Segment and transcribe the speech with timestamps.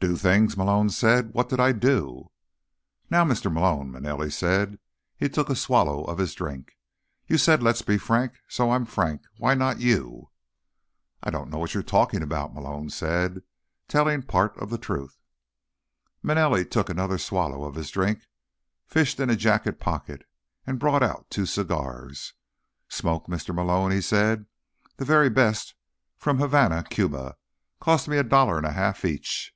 [0.00, 1.34] "Do things?" Malone said.
[1.34, 2.30] "What did I do?"
[3.10, 3.52] "Now, Mr.
[3.52, 4.78] Malone," Manelli said.
[5.16, 6.78] He took a swallow of his drink.
[7.26, 9.22] "You said let's be frank, so I'm frank.
[9.38, 10.30] Why not you?"
[11.20, 13.42] "I don't know what you're talking about," Malone said,
[13.88, 15.18] telling part of the truth.
[16.22, 18.22] Manelli took another swallow of his drink,
[18.86, 20.22] fished in a jacket pocket
[20.64, 22.34] and brought out two cigars.
[22.88, 23.52] "Smoke, Mr.
[23.52, 24.46] Malone?" he said.
[24.96, 25.74] "The very best,
[26.16, 27.36] from Havana, Cuba.
[27.80, 29.52] Cost me a dollar and a half each."